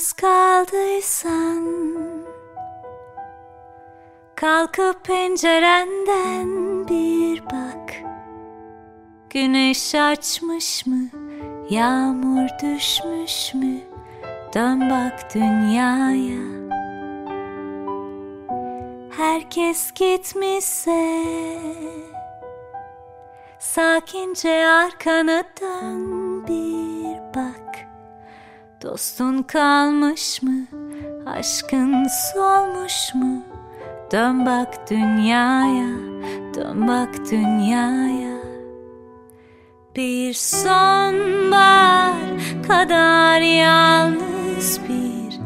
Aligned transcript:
Yalnız 0.00 0.12
kaldıysan 0.12 1.66
Kalkıp 4.34 5.04
pencerenden 5.04 6.48
bir 6.88 7.44
bak 7.44 7.94
Güneş 9.30 9.94
açmış 9.94 10.86
mı? 10.86 11.08
Yağmur 11.70 12.48
düşmüş 12.62 13.54
mü? 13.54 13.80
Dön 14.54 14.90
bak 14.90 15.34
dünyaya 15.34 16.70
Herkes 19.16 19.92
gitmişse 19.94 21.24
Sakince 23.58 24.66
arkana 24.66 25.44
dön 25.60 26.46
bir 26.46 26.79
Dostun 28.82 29.42
kalmış 29.42 30.42
mı? 30.42 30.66
Aşkın 31.26 32.06
solmuş 32.34 33.14
mu? 33.14 33.42
Dön 34.12 34.46
bak 34.46 34.90
dünyaya, 34.90 35.96
dön 36.54 36.88
bak 36.88 37.30
dünyaya 37.30 38.36
Bir 39.96 40.34
sonbahar 40.34 42.14
kadar 42.68 43.40
yalnız 43.40 44.80
bir 44.88 45.40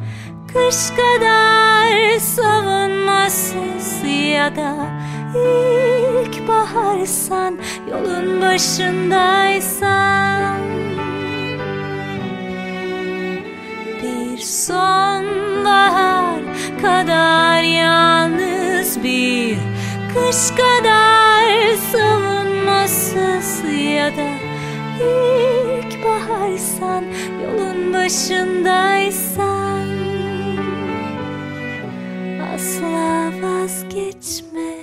Kış 0.52 0.90
kadar 0.90 2.18
savunmasız 2.18 4.04
ya 4.32 4.56
da 4.56 4.86
ilk 5.34 6.48
baharsan 6.48 7.58
Yolun 7.90 8.42
başındaysan 8.42 10.03
sonbahar 14.44 16.40
kadar 16.82 17.62
yalnız 17.62 19.02
bir 19.02 19.58
Kış 20.14 20.50
kadar 20.50 21.74
savunmasız 21.92 23.64
ya 23.70 24.10
da 24.16 24.30
ilk 25.00 26.04
baharsan 26.04 27.04
Yolun 27.42 27.92
başındaysan. 27.94 29.88
Asla 32.54 33.30
vazgeçme. 33.42 34.74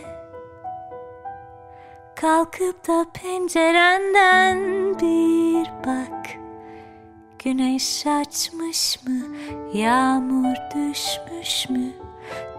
Kalkıp 2.15 2.87
da 2.87 3.05
pencerenden 3.13 4.59
bir 4.99 5.71
bak. 5.87 6.29
Güneş 7.43 8.07
açmış 8.07 9.03
mı? 9.07 9.20
Yağmur 9.73 10.55
düşmüş 10.75 11.69
mü? 11.69 11.91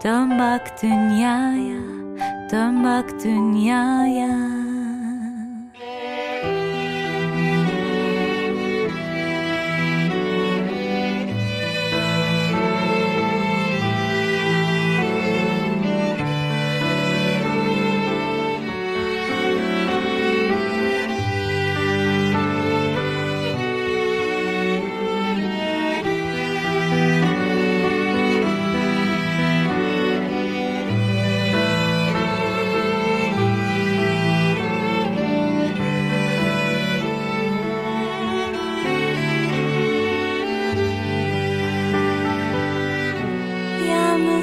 Dön 0.03 0.39
bak 0.39 0.83
dünyaya, 0.83 1.81
dön 2.51 2.83
bak 2.83 3.23
dünyaya. 3.23 4.62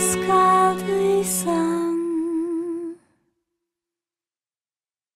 Yalnız 0.00 0.16
kaldıysan 0.26 1.69